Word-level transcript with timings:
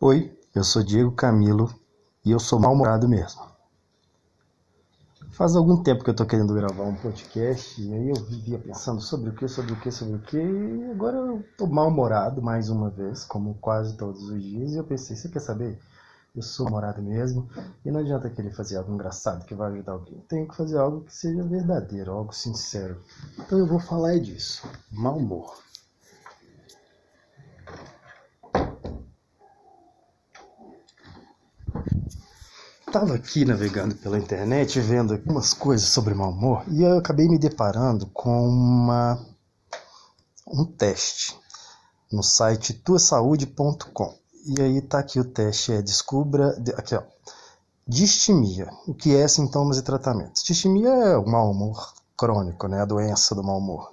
Oi, 0.00 0.36
eu 0.52 0.64
sou 0.64 0.82
Diego 0.82 1.12
Camilo 1.12 1.72
e 2.24 2.32
eu 2.32 2.40
sou 2.40 2.58
mal-humorado 2.58 3.08
mesmo. 3.08 3.42
Faz 5.30 5.54
algum 5.54 5.82
tempo 5.82 6.02
que 6.02 6.10
eu 6.10 6.16
tô 6.16 6.26
querendo 6.26 6.52
gravar 6.52 6.82
um 6.82 6.96
podcast 6.96 7.80
e 7.80 7.94
aí 7.94 8.08
eu 8.08 8.16
vivia 8.16 8.58
pensando 8.58 9.00
sobre 9.00 9.30
o 9.30 9.34
que, 9.34 9.46
sobre 9.46 9.72
o 9.72 9.80
que, 9.80 9.92
sobre 9.92 10.16
o 10.16 10.18
que 10.18 10.36
e 10.36 10.90
agora 10.90 11.16
eu 11.16 11.44
tô 11.56 11.68
mal-humorado 11.68 12.42
mais 12.42 12.68
uma 12.68 12.90
vez, 12.90 13.24
como 13.24 13.54
quase 13.60 13.96
todos 13.96 14.28
os 14.28 14.42
dias, 14.42 14.72
e 14.72 14.78
eu 14.78 14.84
pensei, 14.84 15.14
você 15.14 15.28
quer 15.28 15.40
saber? 15.40 15.78
Eu 16.34 16.42
sou 16.42 16.64
mal-humorado 16.64 17.00
mesmo 17.00 17.48
e 17.84 17.90
não 17.90 18.00
adianta 18.00 18.28
querer 18.28 18.50
fazer 18.50 18.76
algo 18.76 18.92
engraçado 18.92 19.46
que 19.46 19.54
vai 19.54 19.72
ajudar 19.72 19.92
alguém. 19.92 20.18
Tenho 20.28 20.48
que 20.48 20.56
fazer 20.56 20.76
algo 20.76 21.02
que 21.02 21.14
seja 21.14 21.44
verdadeiro, 21.44 22.10
algo 22.10 22.34
sincero. 22.34 23.00
Então 23.38 23.58
eu 23.58 23.66
vou 23.66 23.78
falar 23.78 24.18
disso, 24.18 24.68
mau 24.90 25.16
humor. 25.16 25.63
Estava 32.94 33.16
aqui 33.16 33.44
navegando 33.44 33.96
pela 33.96 34.16
internet 34.16 34.78
vendo 34.78 35.14
algumas 35.14 35.52
coisas 35.52 35.88
sobre 35.88 36.14
mau 36.14 36.30
humor 36.30 36.62
e 36.68 36.80
eu 36.80 36.96
acabei 36.96 37.26
me 37.26 37.36
deparando 37.36 38.06
com 38.06 38.46
uma, 38.46 39.18
um 40.46 40.64
teste 40.64 41.36
no 42.12 42.22
site 42.22 42.72
tuasaude.com. 42.72 44.16
E 44.46 44.62
aí 44.62 44.80
tá 44.80 45.00
aqui 45.00 45.18
o 45.18 45.24
teste, 45.24 45.72
é 45.72 45.82
descubra, 45.82 46.56
aqui 46.76 46.94
ó, 46.94 47.02
distimia, 47.84 48.70
o 48.86 48.94
que 48.94 49.16
é 49.16 49.26
sintomas 49.26 49.76
e 49.76 49.82
tratamentos. 49.82 50.44
Distimia 50.44 50.90
é 50.90 51.16
o 51.16 51.28
mau 51.28 51.50
humor 51.50 51.94
crônico, 52.16 52.68
né, 52.68 52.80
a 52.80 52.84
doença 52.84 53.34
do 53.34 53.42
mau 53.42 53.58
humor. 53.58 53.92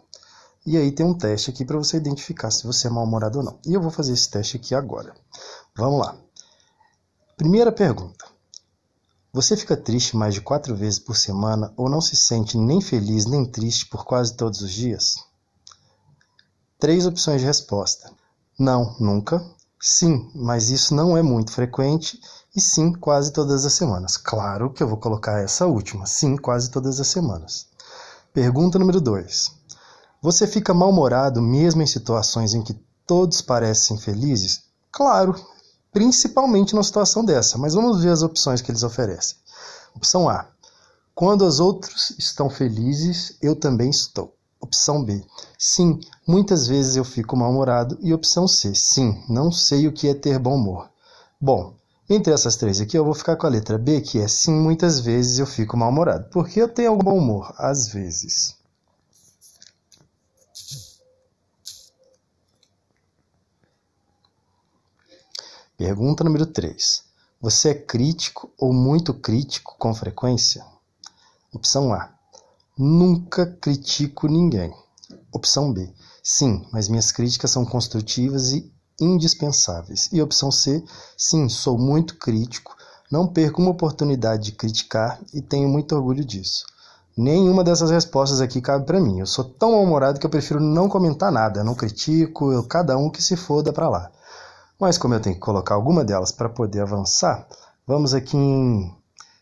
E 0.64 0.78
aí 0.78 0.92
tem 0.92 1.08
um 1.08 1.18
teste 1.18 1.50
aqui 1.50 1.66
para 1.66 1.78
você 1.80 1.98
identificar 1.98 2.52
se 2.52 2.68
você 2.68 2.86
é 2.86 2.92
mal-humorado 2.92 3.40
ou 3.40 3.44
não. 3.44 3.58
E 3.66 3.74
eu 3.74 3.82
vou 3.82 3.90
fazer 3.90 4.14
esse 4.14 4.30
teste 4.30 4.58
aqui 4.58 4.76
agora. 4.76 5.16
Vamos 5.76 6.06
lá. 6.06 6.16
Primeira 7.36 7.72
pergunta. 7.72 8.21
Você 9.34 9.56
fica 9.56 9.78
triste 9.78 10.18
mais 10.18 10.34
de 10.34 10.42
quatro 10.42 10.76
vezes 10.76 11.00
por 11.00 11.16
semana 11.16 11.74
ou 11.78 11.90
não 11.90 12.02
se 12.02 12.18
sente 12.18 12.58
nem 12.58 12.82
feliz 12.82 13.26
nem 13.26 13.46
triste 13.46 13.86
por 13.86 14.04
quase 14.04 14.36
todos 14.36 14.62
os 14.62 14.72
dias? 14.74 15.16
Três 16.78 17.06
opções 17.06 17.40
de 17.40 17.48
resposta: 17.48 18.12
não, 18.60 18.94
nunca. 19.00 19.42
Sim, 19.80 20.30
mas 20.36 20.70
isso 20.70 20.94
não 20.94 21.16
é 21.16 21.22
muito 21.22 21.52
frequente. 21.52 22.20
E 22.54 22.60
sim, 22.60 22.92
quase 22.92 23.32
todas 23.32 23.66
as 23.66 23.74
semanas. 23.74 24.18
Claro 24.18 24.74
que 24.74 24.84
eu 24.84 24.88
vou 24.88 24.98
colocar 24.98 25.40
essa 25.40 25.66
última. 25.66 26.06
Sim, 26.06 26.36
quase 26.36 26.70
todas 26.70 27.00
as 27.00 27.08
semanas. 27.08 27.68
Pergunta 28.34 28.78
número 28.78 29.00
2. 29.00 29.52
Você 30.22 30.46
fica 30.46 30.74
mal-humorado 30.74 31.42
mesmo 31.42 31.82
em 31.82 31.88
situações 31.88 32.54
em 32.54 32.62
que 32.62 32.74
todos 33.08 33.42
parecem 33.42 33.98
felizes? 33.98 34.64
Claro, 34.92 35.34
principalmente 35.92 36.74
numa 36.74 36.84
situação 36.84 37.24
dessa. 37.24 37.58
Mas 37.58 37.74
vamos 37.74 38.02
ver 38.02 38.10
as 38.10 38.22
opções 38.22 38.62
que 38.62 38.72
eles 38.72 38.84
oferecem. 38.84 39.38
Opção 39.96 40.30
A: 40.30 40.48
Quando 41.14 41.46
os 41.46 41.60
outros 41.60 42.12
estão 42.18 42.50
felizes, 42.50 43.38
eu 43.42 43.56
também 43.56 43.90
estou. 43.90 44.36
Opção 44.60 45.04
B: 45.04 45.24
Sim, 45.58 46.00
muitas 46.28 46.68
vezes 46.68 46.96
eu 46.96 47.04
fico 47.04 47.36
mal-humorado. 47.36 47.98
E 48.02 48.14
opção 48.14 48.48
C: 48.48 48.74
Sim, 48.76 49.24
não 49.28 49.52
sei 49.52 49.88
o 49.88 49.92
que 49.92 50.08
é 50.08 50.14
ter 50.14 50.40
bom 50.40 50.56
humor. 50.56 50.90
Bom, 51.40 51.74
entre 52.10 52.34
essas 52.34 52.56
três 52.56 52.82
aqui, 52.82 52.98
eu 52.98 53.06
vou 53.06 53.14
ficar 53.14 53.36
com 53.38 53.48
a 53.48 53.50
letra 53.50 53.78
B, 53.78 54.02
que 54.02 54.20
é 54.20 54.28
sim, 54.28 54.54
muitas 54.54 55.00
vezes 55.00 55.40
eu 55.40 55.46
fico 55.46 55.78
mal-humorado. 55.78 56.30
Porque 56.30 56.62
eu 56.62 56.68
tenho 56.68 56.90
algum 56.90 57.04
bom 57.04 57.18
humor, 57.18 57.54
às 57.58 57.88
vezes. 57.88 58.61
Pergunta 65.84 66.24
número 66.24 66.46
3. 66.46 67.02
Você 67.42 67.70
é 67.70 67.74
crítico 67.74 68.52
ou 68.56 68.72
muito 68.72 69.16
crítico 69.16 69.76
com 69.80 69.92
frequência? 69.96 70.64
Opção 71.52 71.92
A. 71.92 72.12
Nunca 72.78 73.48
critico 73.60 74.28
ninguém. 74.28 74.72
Opção 75.34 75.74
B. 75.74 75.92
Sim, 76.24 76.64
mas 76.72 76.88
minhas 76.88 77.12
críticas 77.12 77.50
são 77.50 77.66
construtivas 77.66 78.52
e 78.52 78.72
indispensáveis. 79.00 80.08
E 80.12 80.22
opção 80.22 80.52
C. 80.52 80.86
Sim, 81.18 81.50
sou 81.50 81.80
muito 81.80 82.16
crítico, 82.20 82.78
não 83.12 83.26
perco 83.26 83.60
uma 83.60 83.72
oportunidade 83.72 84.44
de 84.44 84.52
criticar 84.52 85.20
e 85.34 85.42
tenho 85.42 85.68
muito 85.68 85.96
orgulho 85.96 86.24
disso. 86.24 86.64
Nenhuma 87.18 87.64
dessas 87.64 87.90
respostas 87.90 88.40
aqui 88.40 88.62
cabe 88.62 88.86
para 88.86 89.02
mim. 89.02 89.20
Eu 89.20 89.26
sou 89.26 89.46
tão 89.46 89.72
mal-humorado 89.72 90.20
que 90.20 90.26
eu 90.28 90.30
prefiro 90.30 90.60
não 90.60 90.88
comentar 90.88 91.32
nada, 91.32 91.64
não 91.64 91.74
critico, 91.74 92.52
eu, 92.52 92.64
cada 92.68 92.96
um 93.00 93.10
que 93.10 93.24
se 93.24 93.36
foda 93.36 93.74
para 93.74 93.90
lá. 93.90 94.12
Mas 94.82 94.98
como 94.98 95.14
eu 95.14 95.20
tenho 95.20 95.36
que 95.36 95.42
colocar 95.42 95.76
alguma 95.76 96.04
delas 96.04 96.32
para 96.32 96.50
poder 96.50 96.82
avançar, 96.82 97.48
vamos 97.86 98.16
aqui 98.16 98.36
em 98.36 98.92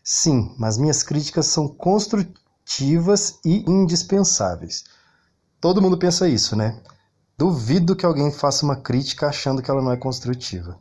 sim, 0.04 0.54
mas 0.58 0.76
minhas 0.76 1.02
críticas 1.02 1.46
são 1.46 1.66
construtivas 1.66 3.38
e 3.42 3.64
indispensáveis. 3.66 4.84
Todo 5.58 5.80
mundo 5.80 5.96
pensa 5.96 6.28
isso, 6.28 6.54
né? 6.54 6.78
Duvido 7.38 7.96
que 7.96 8.04
alguém 8.04 8.30
faça 8.30 8.66
uma 8.66 8.76
crítica 8.76 9.28
achando 9.28 9.62
que 9.62 9.70
ela 9.70 9.80
não 9.80 9.92
é 9.92 9.96
construtiva. 9.96 10.78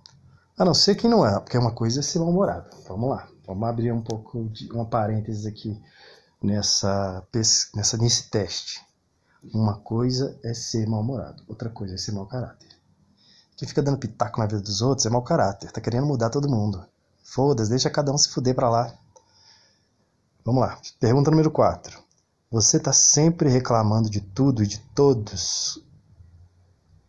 A 0.57 0.65
não 0.65 0.73
ser 0.73 0.95
que 0.95 1.07
não 1.07 1.25
é, 1.25 1.39
porque 1.39 1.57
uma 1.57 1.71
coisa 1.71 2.01
é 2.01 2.03
ser 2.03 2.19
mal-humorado. 2.19 2.67
Vamos 2.85 3.11
lá, 3.11 3.29
vamos 3.47 3.69
abrir 3.69 3.93
um 3.93 4.01
pouco 4.01 4.43
de 4.49 4.69
uma 4.73 4.85
parênteses 4.85 5.45
aqui 5.45 5.81
nessa, 6.43 7.25
nessa, 7.73 7.97
nesse 7.97 8.29
teste. 8.29 8.81
Uma 9.53 9.77
coisa 9.77 10.37
é 10.43 10.53
ser 10.53 10.85
mal-humorado, 10.85 11.45
outra 11.47 11.69
coisa 11.69 11.95
é 11.95 11.97
ser 11.97 12.11
mau 12.11 12.25
caráter. 12.25 12.68
Quem 13.59 13.67
fica 13.67 13.83
dando 13.83 13.97
pitaco 13.97 14.39
na 14.39 14.45
vida 14.45 14.61
dos 14.61 14.81
outros 14.81 15.05
é 15.05 15.09
mau 15.09 15.21
caráter, 15.21 15.69
tá 15.69 15.81
querendo 15.81 16.07
mudar 16.07 16.29
todo 16.29 16.47
mundo. 16.47 16.81
Foda-se, 17.21 17.69
deixa 17.69 17.89
cada 17.89 18.09
um 18.09 18.17
se 18.17 18.29
fuder 18.29 18.55
pra 18.55 18.69
lá. 18.69 18.97
Vamos 20.45 20.61
lá. 20.61 20.79
Pergunta 20.97 21.29
número 21.29 21.51
4. 21.51 22.01
Você 22.49 22.79
tá 22.79 22.93
sempre 22.93 23.49
reclamando 23.49 24.09
de 24.09 24.21
tudo 24.21 24.63
e 24.63 24.67
de 24.67 24.79
todos 24.95 25.83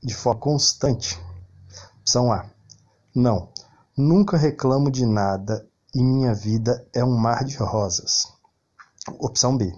de 0.02 0.12
forma 0.12 0.40
constante? 0.40 1.16
Opção 2.00 2.32
A. 2.32 2.50
Não. 3.14 3.48
Nunca 3.96 4.36
reclamo 4.36 4.90
de 4.90 5.06
nada 5.06 5.64
e 5.94 6.02
minha 6.02 6.34
vida 6.34 6.84
é 6.92 7.04
um 7.04 7.16
mar 7.16 7.44
de 7.44 7.56
rosas. 7.58 8.26
Opção 9.20 9.56
B. 9.56 9.72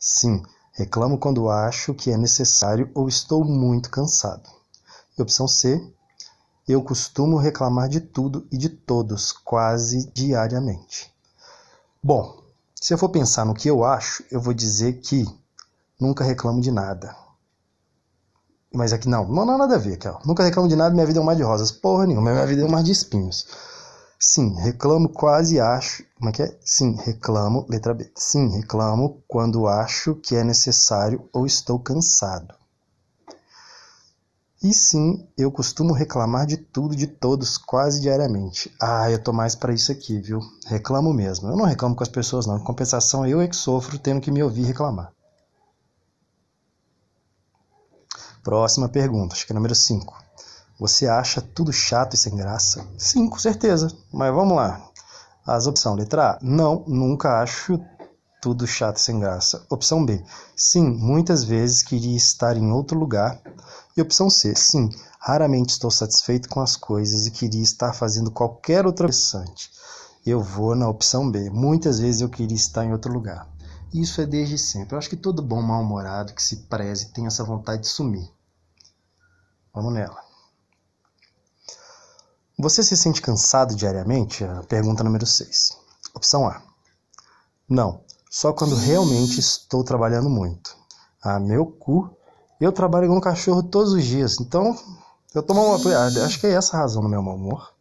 Sim, 0.00 0.42
reclamo 0.72 1.18
quando 1.18 1.50
acho 1.50 1.92
que 1.92 2.10
é 2.10 2.16
necessário 2.16 2.90
ou 2.94 3.08
estou 3.08 3.44
muito 3.44 3.90
cansado. 3.90 4.48
E 5.18 5.20
opção 5.20 5.46
C. 5.46 5.92
Eu 6.66 6.82
costumo 6.82 7.36
reclamar 7.36 7.88
de 7.88 8.00
tudo 8.00 8.46
e 8.50 8.56
de 8.56 8.70
todos 8.70 9.32
quase 9.32 10.10
diariamente. 10.14 11.12
Bom, 12.02 12.42
se 12.74 12.92
eu 12.92 12.98
for 12.98 13.10
pensar 13.10 13.44
no 13.44 13.54
que 13.54 13.68
eu 13.68 13.84
acho, 13.84 14.24
eu 14.30 14.40
vou 14.40 14.54
dizer 14.54 15.00
que 15.00 15.26
nunca 16.00 16.24
reclamo 16.24 16.60
de 16.60 16.70
nada. 16.70 17.14
Mas 18.72 18.92
aqui 18.92 19.08
não, 19.08 19.28
não, 19.28 19.44
não 19.44 19.58
nada 19.58 19.76
a 19.76 19.78
ver, 19.78 19.98
ó. 20.06 20.18
Nunca 20.24 20.42
reclamo 20.42 20.68
de 20.68 20.74
nada, 20.74 20.94
minha 20.94 21.06
vida 21.06 21.18
é 21.18 21.22
um 21.22 21.24
mar 21.24 21.36
de 21.36 21.42
rosas. 21.42 21.70
Porra 21.70 22.06
nenhuma, 22.06 22.32
minha 22.32 22.46
vida 22.46 22.62
é 22.62 22.64
um 22.64 22.70
mar 22.70 22.82
de 22.82 22.92
espinhos. 22.92 23.46
Sim, 24.18 24.54
reclamo 24.54 25.10
quase 25.10 25.60
acho. 25.60 26.02
Como 26.16 26.30
é 26.30 26.32
que 26.32 26.42
é? 26.42 26.58
Sim, 26.64 26.96
reclamo, 26.96 27.66
letra 27.68 27.92
B. 27.92 28.10
Sim, 28.16 28.48
reclamo 28.48 29.22
quando 29.28 29.68
acho 29.68 30.14
que 30.14 30.34
é 30.34 30.42
necessário 30.42 31.28
ou 31.32 31.46
estou 31.46 31.78
cansado. 31.78 32.54
E 34.64 34.72
sim, 34.72 35.28
eu 35.36 35.52
costumo 35.52 35.92
reclamar 35.92 36.46
de 36.46 36.56
tudo, 36.56 36.96
de 36.96 37.06
todos, 37.06 37.58
quase 37.58 38.00
diariamente. 38.00 38.74
Ah, 38.80 39.10
eu 39.10 39.22
tô 39.22 39.30
mais 39.30 39.54
para 39.54 39.74
isso 39.74 39.92
aqui, 39.92 40.18
viu? 40.18 40.40
Reclamo 40.64 41.12
mesmo. 41.12 41.50
Eu 41.50 41.56
não 41.58 41.66
reclamo 41.66 41.94
com 41.94 42.02
as 42.02 42.08
pessoas, 42.08 42.46
não. 42.46 42.56
Em 42.56 42.64
compensação, 42.64 43.26
eu 43.26 43.42
é 43.42 43.46
que 43.46 43.54
sofro 43.54 43.98
tendo 43.98 44.22
que 44.22 44.30
me 44.30 44.42
ouvir 44.42 44.62
reclamar. 44.62 45.12
Próxima 48.42 48.88
pergunta, 48.88 49.34
acho 49.34 49.46
que 49.46 49.52
é 49.52 49.54
número 49.54 49.74
5. 49.74 50.24
Você 50.80 51.06
acha 51.06 51.42
tudo 51.42 51.70
chato 51.70 52.14
e 52.14 52.16
sem 52.16 52.34
graça? 52.34 52.86
Sim, 52.96 53.28
com 53.28 53.38
certeza. 53.38 53.94
Mas 54.10 54.32
vamos 54.32 54.56
lá. 54.56 54.80
As 55.46 55.66
opções. 55.66 55.98
Letra 55.98 56.30
A. 56.30 56.38
Não, 56.40 56.82
nunca 56.86 57.42
acho 57.42 57.78
tudo 58.40 58.66
chato 58.66 58.96
e 58.96 59.00
sem 59.00 59.20
graça. 59.20 59.62
Opção 59.68 60.06
B. 60.06 60.24
Sim, 60.56 60.88
muitas 60.88 61.44
vezes 61.44 61.82
queria 61.82 62.16
estar 62.16 62.56
em 62.56 62.72
outro 62.72 62.98
lugar 62.98 63.42
e 63.96 64.02
opção 64.02 64.28
C, 64.28 64.54
sim, 64.56 64.90
raramente 65.20 65.70
estou 65.70 65.90
satisfeito 65.90 66.48
com 66.48 66.60
as 66.60 66.76
coisas 66.76 67.26
e 67.26 67.30
queria 67.30 67.62
estar 67.62 67.92
fazendo 67.92 68.30
qualquer 68.30 68.86
outra 68.86 69.06
interessante. 69.06 69.70
Eu 70.26 70.40
vou 70.42 70.74
na 70.74 70.88
opção 70.88 71.30
B. 71.30 71.50
Muitas 71.50 72.00
vezes 72.00 72.20
eu 72.20 72.28
queria 72.28 72.56
estar 72.56 72.84
em 72.84 72.92
outro 72.92 73.12
lugar. 73.12 73.48
Isso 73.92 74.20
é 74.20 74.26
desde 74.26 74.58
sempre. 74.58 74.94
Eu 74.94 74.98
acho 74.98 75.08
que 75.08 75.16
todo 75.16 75.42
bom 75.42 75.62
mal-humorado 75.62 76.34
que 76.34 76.42
se 76.42 76.64
preze 76.64 77.12
tem 77.12 77.26
essa 77.26 77.44
vontade 77.44 77.82
de 77.82 77.88
sumir. 77.88 78.28
Vamos 79.72 79.92
nela. 79.92 80.20
Você 82.58 82.82
se 82.82 82.96
sente 82.96 83.22
cansado 83.22 83.76
diariamente? 83.76 84.44
Pergunta 84.68 85.04
número 85.04 85.26
6. 85.26 85.76
Opção 86.14 86.48
A. 86.48 86.62
Não, 87.68 88.02
só 88.30 88.52
quando 88.52 88.74
realmente 88.74 89.38
estou 89.38 89.84
trabalhando 89.84 90.30
muito. 90.30 90.76
Ah, 91.22 91.38
meu 91.38 91.66
cu 91.66 92.16
eu 92.60 92.72
trabalho 92.72 93.08
com 93.08 93.16
um 93.16 93.20
cachorro 93.20 93.62
todos 93.62 93.92
os 93.92 94.04
dias, 94.04 94.40
então 94.40 94.76
eu 95.34 95.42
tomo 95.42 95.62
uma. 95.62 95.76
Acho 96.24 96.38
que 96.40 96.46
é 96.46 96.52
essa 96.52 96.76
a 96.76 96.80
razão 96.80 97.02
do 97.02 97.08
meu 97.08 97.22
mau 97.22 97.34
humor. 97.34 97.74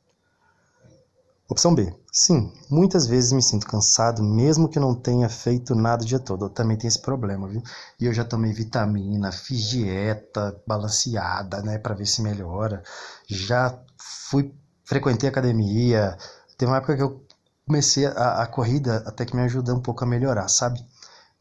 Opção 1.48 1.76
B. 1.76 1.94
Sim, 2.12 2.52
muitas 2.70 3.06
vezes 3.06 3.32
me 3.32 3.42
sinto 3.42 3.68
cansado, 3.68 4.24
mesmo 4.24 4.68
que 4.68 4.80
não 4.80 4.96
tenha 4.96 5.30
feito 5.30 5.76
nada 5.76 6.04
o 6.04 6.06
dia 6.06 6.18
todo. 6.18 6.46
Eu 6.46 6.50
também 6.50 6.78
tenho 6.78 6.88
esse 6.88 7.02
problema, 7.02 7.48
viu? 7.48 7.62
E 8.00 8.06
eu 8.06 8.14
já 8.14 8.26
tomei 8.26 8.52
vitamina, 8.54 9.32
fiz 9.32 9.70
dieta 9.70 10.60
balanceada, 10.66 11.62
né, 11.62 11.78
para 11.78 11.94
ver 11.94 12.08
se 12.08 12.22
melhora. 12.22 12.82
Já 13.28 13.78
fui, 13.98 14.52
frequentei 14.84 15.30
academia. 15.30 16.18
Tem 16.58 16.68
uma 16.68 16.78
época 16.78 16.96
que 16.96 17.04
eu 17.04 17.24
comecei 17.68 18.06
a, 18.06 18.42
a 18.42 18.48
corrida 18.48 19.04
até 19.06 19.26
que 19.26 19.36
me 19.36 19.44
ajuda 19.44 19.76
um 19.76 19.82
pouco 19.82 20.04
a 20.04 20.08
melhorar, 20.08 20.48
sabe? 20.48 20.84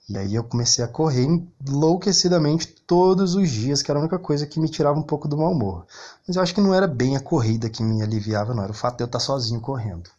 E 0.08 0.18
aí 0.18 0.34
eu 0.34 0.42
comecei 0.42 0.84
a 0.84 0.88
correr 0.88 1.24
enlouquecidamente 1.24 2.66
todos 2.66 3.34
os 3.34 3.48
dias, 3.48 3.82
que 3.82 3.90
era 3.90 4.00
a 4.00 4.02
única 4.02 4.18
coisa 4.18 4.46
que 4.46 4.58
me 4.58 4.68
tirava 4.68 4.98
um 4.98 5.02
pouco 5.02 5.28
do 5.28 5.36
mau 5.38 5.52
humor. 5.52 5.86
Mas 6.26 6.36
eu 6.36 6.42
acho 6.42 6.54
que 6.54 6.60
não 6.60 6.74
era 6.74 6.86
bem 6.88 7.16
a 7.16 7.20
corrida 7.20 7.70
que 7.70 7.82
me 7.82 8.02
aliviava, 8.02 8.52
não. 8.52 8.64
Era 8.64 8.72
o 8.72 8.74
fato 8.74 8.96
de 8.96 9.04
eu 9.04 9.06
estar 9.06 9.20
sozinho 9.20 9.60
correndo. 9.60 10.10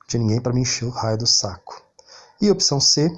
Não 0.00 0.06
tinha 0.06 0.20
ninguém 0.20 0.40
para 0.40 0.52
me 0.52 0.60
encher 0.60 0.84
o 0.84 0.90
raio 0.90 1.18
do 1.18 1.26
saco. 1.26 1.82
E 2.40 2.50
opção 2.50 2.78
C, 2.78 3.10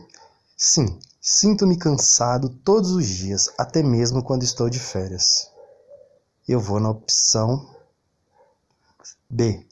sim, 0.57 0.99
sinto-me 1.21 1.77
cansado 1.77 2.49
todos 2.49 2.93
os 2.93 3.07
dias, 3.07 3.51
até 3.59 3.83
mesmo 3.83 4.23
quando 4.23 4.45
estou 4.45 4.71
de 4.71 4.79
férias. 4.79 5.51
Eu 6.49 6.61
vou 6.61 6.81
na 6.81 6.91
opção 6.91 7.69
B. 9.29 9.67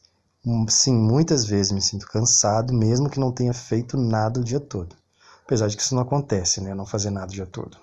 Sim, 0.69 0.97
muitas 0.97 1.45
vezes 1.45 1.73
me 1.73 1.81
sinto 1.81 2.07
cansado, 2.07 2.75
mesmo 2.75 3.09
que 3.09 3.21
não 3.21 3.33
tenha 3.33 3.55
feito 3.55 3.97
nada 3.97 4.41
o 4.41 4.45
dia 4.45 4.61
todo. 4.61 4.97
Apesar 5.49 5.67
de 5.69 5.79
que 5.79 5.83
isso 5.83 5.95
não 5.95 6.03
acontece, 6.03 6.61
né? 6.61 6.75
Não 6.75 6.85
fazer 6.85 7.09
nada 7.09 7.33
o 7.33 7.35
dia 7.35 7.47
todo. 7.47 7.79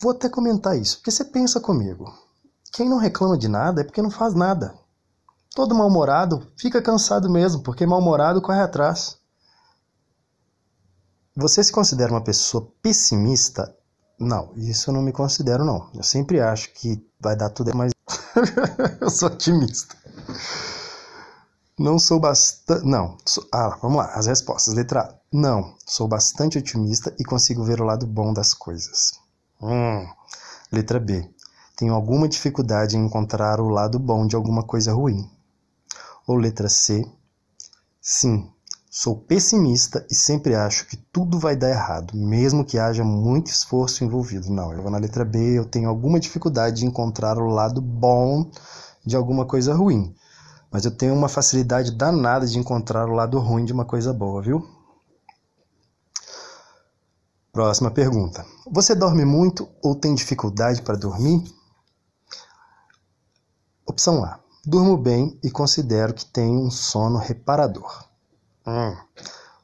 Vou 0.00 0.12
até 0.12 0.30
comentar 0.30 0.78
isso, 0.78 0.96
porque 0.96 1.10
você 1.10 1.26
pensa 1.26 1.60
comigo. 1.60 2.10
Quem 2.72 2.88
não 2.88 2.96
reclama 2.96 3.36
de 3.36 3.48
nada 3.48 3.82
é 3.82 3.84
porque 3.84 4.00
não 4.00 4.10
faz 4.10 4.32
nada. 4.32 4.78
Todo 5.54 5.74
mal-humorado 5.74 6.50
fica 6.56 6.80
cansado 6.80 7.28
mesmo, 7.28 7.62
porque 7.62 7.84
mal-humorado 7.84 8.40
corre 8.40 8.62
atrás. 8.62 9.18
Você 11.36 11.62
se 11.62 11.70
considera 11.70 12.10
uma 12.10 12.24
pessoa 12.24 12.72
pessimista? 12.80 13.76
Não, 14.18 14.54
isso 14.56 14.88
eu 14.88 14.94
não 14.94 15.02
me 15.02 15.12
considero 15.12 15.66
não. 15.66 15.90
Eu 15.94 16.02
sempre 16.02 16.40
acho 16.40 16.72
que 16.72 17.06
vai 17.20 17.36
dar 17.36 17.50
tudo, 17.50 17.76
mas 17.76 17.92
eu 19.02 19.10
sou 19.10 19.28
otimista. 19.28 19.94
Não 21.78 21.96
sou 21.96 22.18
bastante. 22.18 22.84
Não. 22.84 23.16
Sou... 23.24 23.46
Ah, 23.52 23.78
vamos 23.80 23.98
lá. 23.98 24.06
As 24.06 24.26
respostas. 24.26 24.74
Letra 24.74 25.02
A. 25.02 25.14
Não. 25.32 25.74
Sou 25.86 26.08
bastante 26.08 26.58
otimista 26.58 27.14
e 27.18 27.24
consigo 27.24 27.62
ver 27.62 27.80
o 27.80 27.84
lado 27.84 28.04
bom 28.04 28.32
das 28.32 28.52
coisas. 28.52 29.12
Hum. 29.62 30.04
Letra 30.72 30.98
B. 30.98 31.30
Tenho 31.76 31.94
alguma 31.94 32.28
dificuldade 32.28 32.96
em 32.96 33.04
encontrar 33.04 33.60
o 33.60 33.68
lado 33.68 33.96
bom 34.00 34.26
de 34.26 34.34
alguma 34.34 34.64
coisa 34.64 34.92
ruim. 34.92 35.30
Ou 36.26 36.36
letra 36.36 36.68
C. 36.68 37.08
Sim. 38.02 38.50
Sou 38.90 39.14
pessimista 39.14 40.04
e 40.10 40.14
sempre 40.16 40.56
acho 40.56 40.84
que 40.88 40.96
tudo 40.96 41.38
vai 41.38 41.54
dar 41.54 41.70
errado, 41.70 42.16
mesmo 42.16 42.64
que 42.64 42.78
haja 42.78 43.04
muito 43.04 43.52
esforço 43.52 44.02
envolvido. 44.02 44.50
Não, 44.50 44.72
eu 44.72 44.82
vou 44.82 44.90
na 44.90 44.98
letra 44.98 45.24
B. 45.24 45.38
Eu 45.56 45.64
tenho 45.64 45.88
alguma 45.88 46.18
dificuldade 46.18 46.80
de 46.80 46.86
encontrar 46.86 47.38
o 47.38 47.46
lado 47.46 47.80
bom 47.80 48.50
de 49.06 49.14
alguma 49.14 49.46
coisa 49.46 49.72
ruim 49.72 50.12
mas 50.70 50.84
eu 50.84 50.90
tenho 50.90 51.14
uma 51.14 51.28
facilidade 51.28 51.90
danada 51.90 52.46
de 52.46 52.58
encontrar 52.58 53.08
o 53.08 53.14
lado 53.14 53.38
ruim 53.38 53.64
de 53.64 53.72
uma 53.72 53.84
coisa 53.84 54.12
boa, 54.12 54.42
viu? 54.42 54.68
Próxima 57.52 57.90
pergunta. 57.90 58.46
Você 58.70 58.94
dorme 58.94 59.24
muito 59.24 59.68
ou 59.82 59.94
tem 59.94 60.14
dificuldade 60.14 60.82
para 60.82 60.96
dormir? 60.96 61.42
Opção 63.86 64.22
A. 64.22 64.38
Durmo 64.64 64.96
bem 64.96 65.38
e 65.42 65.50
considero 65.50 66.12
que 66.12 66.26
tenho 66.26 66.60
um 66.60 66.70
sono 66.70 67.18
reparador. 67.18 68.04
Hum. 68.66 68.96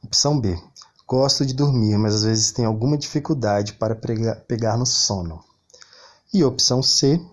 Opção 0.03 0.39
B. 0.39 0.59
Gosto 1.07 1.45
de 1.45 1.53
dormir, 1.53 1.97
mas 1.97 2.15
às 2.15 2.23
vezes 2.23 2.51
tenho 2.51 2.67
alguma 2.67 2.97
dificuldade 2.97 3.73
para 3.73 3.95
pegar 3.95 4.75
no 4.77 4.85
sono. 4.85 5.43
E 6.33 6.43
opção 6.43 6.81
C. 6.81 7.23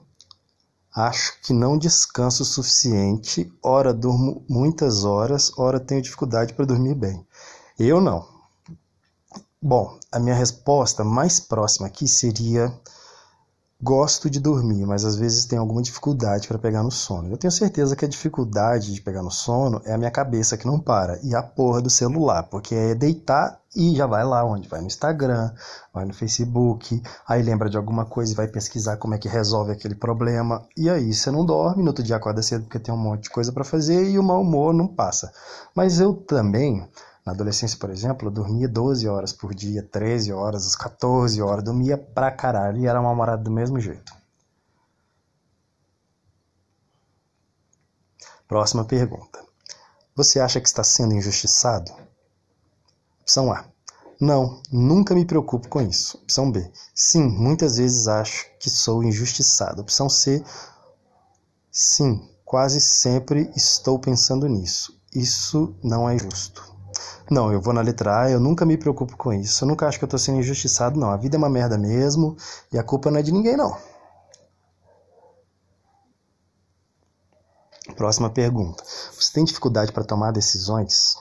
Acho 0.95 1.41
que 1.41 1.55
não 1.55 1.79
descanso 1.79 2.43
o 2.43 2.47
suficiente, 2.47 3.51
ora 3.63 3.95
durmo 3.95 4.45
muitas 4.49 5.05
horas, 5.05 5.51
ora 5.57 5.81
tenho 5.81 6.03
dificuldade 6.03 6.53
para 6.53 6.67
dormir 6.67 6.95
bem. 6.95 7.27
Eu 7.79 8.01
não. 8.01 8.29
Bom, 9.61 9.99
a 10.11 10.19
minha 10.19 10.35
resposta 10.35 11.03
mais 11.03 11.41
próxima 11.41 11.87
aqui 11.87 12.07
seria 12.07 12.79
Gosto 13.85 14.31
de 14.31 14.39
dormir, 14.39 14.87
mas 14.87 15.05
às 15.05 15.17
vezes 15.17 15.45
tenho 15.45 15.61
alguma 15.61 15.83
dificuldade 15.83 16.47
para 16.47 16.57
pegar 16.57 16.85
no 16.85 16.91
sono. 16.93 17.29
Eu 17.29 17.37
tenho 17.37 17.51
certeza 17.51 17.97
que 17.97 18.05
a 18.05 18.09
dificuldade 18.09 18.95
de 18.95 19.03
pegar 19.03 19.25
no 19.25 19.31
sono 19.31 19.83
é 19.85 19.93
a 19.93 19.99
minha 19.99 20.11
cabeça 20.11 20.57
que 20.57 20.69
não 20.69 20.79
para 20.79 21.19
e 21.21 21.35
a 21.35 21.43
porra 21.43 21.83
do 21.83 21.91
celular, 21.91 22.45
porque 22.45 22.77
é 22.77 22.95
deitar 22.95 23.61
e 23.75 23.97
já 23.97 24.07
vai 24.07 24.23
lá 24.25 24.45
onde? 24.45 24.69
Vai 24.69 24.81
no 24.81 24.87
Instagram, 24.87 25.51
vai 25.93 26.05
no 26.05 26.15
Facebook, 26.15 27.03
aí 27.27 27.43
lembra 27.43 27.69
de 27.69 27.77
alguma 27.77 28.05
coisa 28.05 28.33
e 28.33 28.37
vai 28.37 28.47
pesquisar 28.47 28.99
como 28.99 29.15
é 29.15 29.19
que 29.19 29.29
resolve 29.29 29.73
aquele 29.73 29.97
problema. 29.97 30.65
E 30.77 30.89
aí 30.89 31.13
você 31.13 31.33
não 31.33 31.45
dorme, 31.45 31.83
no 31.83 31.89
outro 31.89 32.05
dia 32.05 32.15
acorda 32.15 32.41
cedo 32.41 32.63
porque 32.63 32.79
tem 32.79 32.95
um 32.95 32.99
monte 32.99 33.25
de 33.25 33.31
coisa 33.31 33.51
para 33.51 33.65
fazer 33.65 34.09
e 34.09 34.17
o 34.17 34.23
mau 34.23 34.43
humor 34.43 34.73
não 34.73 34.87
passa. 34.87 35.33
Mas 35.75 35.99
eu 35.99 36.15
também 36.15 36.87
na 37.25 37.33
adolescência, 37.33 37.79
por 37.79 37.91
exemplo, 37.91 38.29
eu 38.29 38.33
dormia 38.33 38.69
12 38.69 39.09
horas 39.09 39.33
por 39.33 39.55
dia, 39.55 39.83
13 39.83 40.33
horas, 40.33 40.75
14 40.75 41.41
horas, 41.41 41.65
dormia 41.65 41.97
pra 41.97 42.31
caralho 42.33 42.79
e 42.79 42.87
era 42.87 43.01
uma 43.01 43.15
morada 43.15 43.43
do 43.43 43.51
mesmo 43.51 43.79
jeito. 43.79 44.13
Próxima 48.49 48.85
pergunta. 48.85 49.43
Você 50.15 50.41
acha 50.41 50.61
que 50.61 50.69
está 50.69 50.85
sendo 50.85 51.15
injustiçado? 51.15 51.91
Opção 53.23 53.53
A. 53.53 53.65
Não, 54.21 54.61
nunca 54.71 55.15
me 55.15 55.25
preocupo 55.25 55.69
com 55.69 55.81
isso. 55.81 56.19
Opção 56.19 56.51
B. 56.51 56.71
Sim, 56.95 57.29
muitas 57.29 57.77
vezes 57.77 58.09
acho 58.09 58.47
que 58.59 58.69
sou 58.69 59.03
injustiçado. 59.03 59.81
Opção 59.81 60.09
C. 60.09 60.45
Sim, 61.71 62.29
quase 62.45 62.81
sempre 62.81 63.51
estou 63.57 63.99
pensando 63.99 64.47
nisso. 64.49 65.01
Isso 65.15 65.75
não 65.83 66.09
é 66.09 66.19
justo. 66.19 66.72
Não, 67.33 67.51
eu 67.51 67.63
vou 67.63 67.73
na 67.73 67.81
letra 67.81 68.25
A, 68.25 68.31
eu 68.31 68.39
nunca 68.39 68.67
me 68.67 68.77
preocupo 68.77 69.17
com 69.17 69.33
isso. 69.33 69.65
Eu 69.65 69.69
nunca 69.69 69.89
acho 69.89 69.99
que 69.99 70.05
eu 70.05 70.09
tô 70.09 70.19
sendo 70.19 70.41
injustiçado, 70.41 71.01
não. 71.01 71.11
A 71.11 71.17
vida 71.17 71.35
é 71.35 71.39
uma 71.39 71.49
merda 71.49 71.79
mesmo 71.79 72.37
e 72.71 72.79
a 72.79 72.85
culpa 72.85 73.11
não 73.11 73.19
é 73.19 73.23
de 73.23 73.33
ninguém, 73.33 73.57
não. 73.57 73.75
Próxima 77.97 78.29
pergunta. 78.29 78.85
Você 79.15 79.33
tem 79.33 79.45
dificuldade 79.45 79.93
para 79.93 80.05
tomar 80.05 80.31
decisões? 80.31 81.15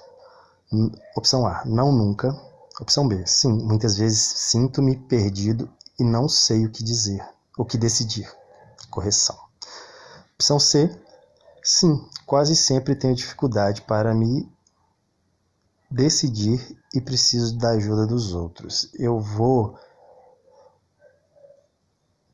Opção 1.15 1.47
A, 1.47 1.63
não 1.63 1.93
nunca. 1.93 2.37
Opção 2.81 3.07
B, 3.07 3.25
sim, 3.25 3.53
muitas 3.53 3.95
vezes 3.95 4.19
sinto-me 4.19 4.97
perdido 4.97 5.69
e 5.97 6.03
não 6.03 6.27
sei 6.27 6.65
o 6.65 6.69
que 6.69 6.83
dizer, 6.83 7.23
o 7.57 7.63
que 7.63 7.77
decidir. 7.77 8.29
Correção. 8.89 9.37
Opção 10.33 10.59
C, 10.59 10.93
sim, 11.63 12.05
quase 12.25 12.53
sempre 12.53 12.95
tenho 12.95 13.15
dificuldade 13.15 13.81
para 13.83 14.13
me 14.13 14.51
decidir 15.91 16.77
e 16.95 17.01
preciso 17.01 17.57
da 17.57 17.71
ajuda 17.71 18.07
dos 18.07 18.33
outros. 18.33 18.89
Eu 18.93 19.19
vou. 19.19 19.77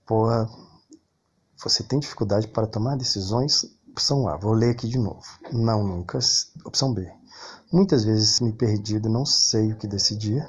Porra. 0.05 0.47
Você 1.63 1.83
tem 1.83 1.99
dificuldade 1.99 2.47
para 2.47 2.67
tomar 2.67 2.95
decisões? 2.95 3.65
Opção 3.89 4.27
A. 4.27 4.37
Vou 4.37 4.53
ler 4.53 4.71
aqui 4.71 4.87
de 4.87 4.99
novo. 4.99 5.25
Não, 5.51 5.83
nunca. 5.83 6.19
Opção 6.63 6.93
B. 6.93 7.11
Muitas 7.73 8.05
vezes 8.05 8.39
me 8.39 8.53
perdido, 8.53 9.09
não 9.09 9.25
sei 9.25 9.73
o 9.73 9.75
que 9.75 9.87
decidir. 9.87 10.47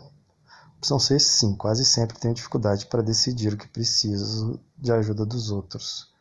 Opção 0.77 0.99
C, 0.99 1.19
sim, 1.19 1.57
quase 1.57 1.85
sempre 1.85 2.19
tenho 2.19 2.35
dificuldade 2.35 2.87
para 2.87 3.03
decidir 3.03 3.55
o 3.55 3.57
que 3.57 3.67
preciso 3.67 4.61
de 4.77 4.93
ajuda 4.93 5.27
dos 5.27 5.51
outros. 5.51 6.13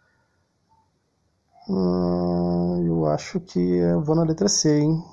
Hum, 1.70 2.84
eu 2.88 3.06
acho 3.06 3.40
que 3.40 3.60
eu 3.60 4.02
vou 4.02 4.16
na 4.16 4.24
letra 4.24 4.48
C, 4.48 4.80
hein? 4.80 5.04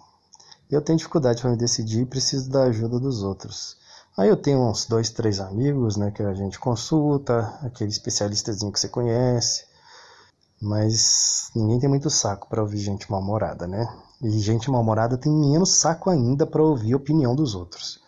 Eu 0.70 0.80
tenho 0.80 0.98
dificuldade 0.98 1.40
para 1.40 1.50
me 1.50 1.56
decidir 1.56 2.02
e 2.02 2.06
preciso 2.06 2.50
da 2.50 2.64
ajuda 2.64 2.98
dos 2.98 3.22
outros. 3.22 3.76
Aí 4.16 4.28
eu 4.28 4.36
tenho 4.36 4.60
uns 4.60 4.86
dois, 4.86 5.10
três 5.10 5.40
amigos, 5.40 5.96
né, 5.96 6.10
que 6.10 6.22
a 6.22 6.32
gente 6.34 6.58
consulta, 6.58 7.58
aquele 7.62 7.90
especialistazinho 7.90 8.70
que 8.70 8.78
você 8.78 8.88
conhece, 8.88 9.64
mas 10.62 11.50
ninguém 11.54 11.80
tem 11.80 11.88
muito 11.88 12.08
saco 12.08 12.48
para 12.48 12.62
ouvir 12.62 12.78
gente 12.78 13.10
mal-humorada, 13.10 13.66
né? 13.66 13.92
E 14.22 14.30
gente 14.38 14.70
mal-humorada 14.70 15.18
tem 15.18 15.32
menos 15.32 15.76
saco 15.76 16.08
ainda 16.08 16.46
para 16.46 16.62
ouvir 16.62 16.94
a 16.94 16.96
opinião 16.96 17.34
dos 17.34 17.54
outros. 17.54 18.00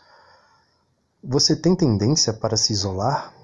Você 1.22 1.56
tem 1.56 1.74
tendência 1.74 2.32
para 2.32 2.56
se 2.56 2.72
isolar? 2.72 3.34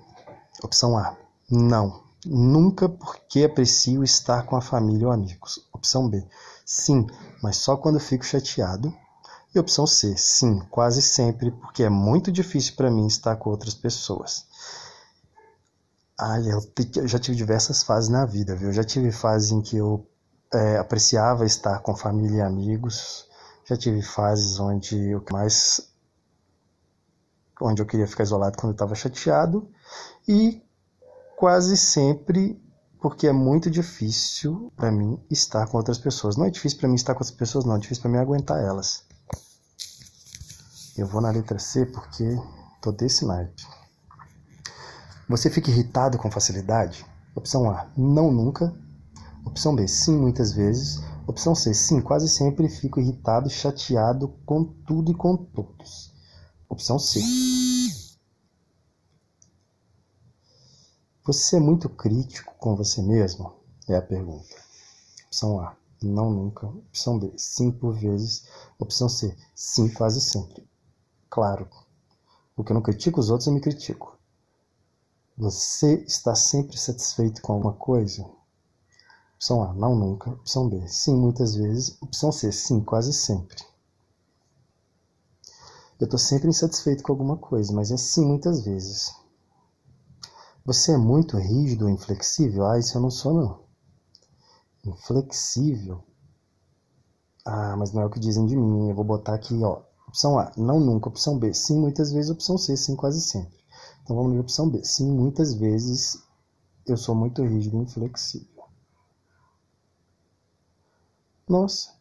Opção 0.63 0.97
A: 0.97 1.17
Não. 1.51 2.01
Nunca 2.25 2.89
porque 2.89 3.43
aprecio 3.43 4.05
estar 4.05 4.45
com 4.45 4.55
a 4.55 4.61
família 4.61 5.09
ou 5.09 5.13
amigos. 5.13 5.69
Opção 5.73 6.09
B: 6.09 6.25
Sim, 6.65 7.07
mas 7.43 7.57
só 7.57 7.77
quando 7.77 7.99
fico 7.99 8.25
chateado. 8.25 8.95
E 9.55 9.59
opção 9.59 9.87
C, 9.87 10.17
sim, 10.17 10.61
quase 10.71 11.03
sempre, 11.03 11.51
porque 11.51 11.83
é 11.83 11.91
muito 11.91 12.33
difícil 12.33 12.75
para 12.75 12.91
mim 12.91 13.07
estar 13.07 13.37
com 13.37 13.51
outras 13.51 13.75
pessoas. 13.75 14.47
Ah, 16.19 16.41
eu, 16.41 16.61
eu 16.97 17.09
já 17.09 17.19
tive 17.19 17.37
diversas 17.37 17.83
fases 17.83 18.09
na 18.09 18.25
vida, 18.25 18.57
viu? 18.57 18.69
Eu 18.69 18.73
já 18.73 18.85
tive 18.85 19.13
fase 19.13 19.55
em 19.55 19.61
que 19.61 19.77
eu 19.77 20.07
é, 20.53 20.79
apreciava 20.79 21.45
estar 21.45 21.81
com 21.81 21.97
família 21.97 22.39
e 22.39 22.41
amigos. 22.41 23.29
Já 23.65 23.77
tive 23.77 24.03
fases 24.03 24.59
onde 24.59 25.19
que 25.27 25.33
mais 25.33 25.93
onde 27.61 27.81
eu 27.81 27.87
queria 27.87 28.07
ficar 28.07 28.25
isolado 28.25 28.57
quando 28.57 28.71
eu 28.71 28.75
estava 28.75 28.95
chateado 28.95 29.71
e 30.27 30.63
quase 31.37 31.77
sempre 31.77 32.61
porque 33.01 33.27
é 33.27 33.33
muito 33.33 33.71
difícil 33.71 34.73
para 34.77 34.91
mim 34.93 35.21
estar 35.31 35.67
com 35.67 35.77
outras 35.77 35.99
pessoas. 35.99 36.37
Não 36.37 36.47
é 36.47 36.51
difícil 36.51 36.79
para 36.79 36.89
mim 36.89 36.95
estar 36.95 37.15
com 37.15 37.21
outras 37.21 37.37
pessoas, 37.37 37.65
não, 37.65 37.77
é 37.77 37.79
difícil 37.79 38.03
para 38.03 38.11
mim 38.11 38.19
aguentar 38.19 38.63
elas. 38.63 39.05
Eu 40.95 41.07
vou 41.07 41.23
na 41.23 41.31
letra 41.31 41.59
C 41.59 41.87
porque 41.87 42.37
tô 42.83 42.93
desse 42.93 43.25
naipe. 43.25 43.67
Você 45.27 45.49
fica 45.49 45.71
irritado 45.71 46.19
com 46.19 46.31
facilidade? 46.31 47.07
Opção 47.35 47.71
A, 47.71 47.91
não 47.97 48.31
nunca. 48.31 48.75
Opção 49.47 49.75
B, 49.75 49.89
sim, 49.89 50.15
muitas 50.19 50.53
vezes. 50.53 51.01
Opção 51.27 51.55
C, 51.55 51.73
sim, 51.73 52.03
quase 52.03 52.29
sempre 52.29 52.69
fico 52.69 53.01
irritado, 53.01 53.49
chateado 53.49 54.29
com 54.45 54.65
tudo 54.65 55.13
e 55.13 55.15
com 55.15 55.35
todos. 55.35 56.13
Opção 56.69 56.99
C. 56.99 57.21
Você 61.25 61.57
é 61.57 61.61
muito 61.61 61.89
crítico 61.89 62.55
com 62.59 62.77
você 62.77 63.01
mesmo? 63.01 63.55
É 63.89 63.97
a 63.97 64.03
pergunta. 64.03 64.55
Opção 65.27 65.59
A, 65.59 65.75
não 66.03 66.31
nunca. 66.31 66.67
Opção 66.67 67.19
B, 67.19 67.33
sim 67.39 67.71
por 67.71 67.95
vezes. 67.95 68.47
Opção 68.79 69.09
C, 69.09 69.35
sim 69.55 69.89
quase 69.89 70.21
sempre. 70.21 70.71
Claro, 71.33 71.67
porque 72.55 72.73
eu 72.73 72.75
não 72.75 72.83
critico 72.83 73.19
os 73.19 73.31
outros, 73.31 73.47
eu 73.47 73.55
me 73.55 73.61
critico. 73.63 74.19
Você 75.35 75.95
está 76.07 76.35
sempre 76.35 76.77
satisfeito 76.77 77.41
com 77.41 77.55
alguma 77.55 77.73
coisa? 77.73 78.31
Opção 79.37 79.63
A, 79.65 79.73
não 79.73 79.97
nunca. 79.97 80.29
Opção 80.29 80.69
B, 80.69 80.87
sim, 80.87 81.17
muitas 81.17 81.55
vezes. 81.55 81.97
Opção 82.03 82.31
C, 82.31 82.53
sim, 82.53 82.85
quase 82.85 83.15
sempre. 83.15 83.65
Eu 85.99 86.05
estou 86.05 86.19
sempre 86.19 86.51
insatisfeito 86.51 87.03
com 87.03 87.13
alguma 87.13 87.39
coisa, 87.39 87.73
mas 87.73 87.91
é 87.91 87.97
sim, 87.97 88.27
muitas 88.27 88.63
vezes. 88.63 89.17
Você 90.67 90.93
é 90.93 90.99
muito 90.99 91.39
rígido 91.39 91.87
ou 91.87 91.91
inflexível? 91.91 92.67
Ah, 92.67 92.79
isso 92.79 92.99
eu 92.99 93.01
não 93.01 93.11
sou, 93.11 93.33
não. 93.33 93.61
Inflexível? 94.85 96.05
Ah, 97.43 97.75
mas 97.79 97.91
não 97.91 98.03
é 98.03 98.05
o 98.05 98.11
que 98.11 98.21
dizem 98.21 98.45
de 98.45 98.55
mim. 98.55 98.91
Eu 98.91 98.95
vou 98.95 99.03
botar 99.03 99.33
aqui, 99.33 99.59
ó. 99.65 99.91
Opção 100.13 100.39
A, 100.39 100.53
não 100.59 100.79
nunca. 100.79 101.09
Opção 101.09 101.39
B, 101.39 101.55
sim, 101.55 101.81
muitas 101.81 102.13
vezes. 102.13 102.31
Opção 102.31 102.59
C, 102.59 102.77
sim, 102.77 102.95
quase 102.95 103.23
sempre. 103.23 103.59
Então 104.03 104.15
vamos 104.15 104.37
a 104.37 104.41
opção 104.41 104.69
B. 104.69 104.85
Sim, 104.85 105.11
muitas 105.11 105.55
vezes 105.55 106.23
eu 106.87 106.99
sou 106.99 107.15
muito 107.15 107.43
rígido 107.43 107.79
e 107.79 107.81
inflexível. 107.85 108.65
Nossa, 111.49 111.93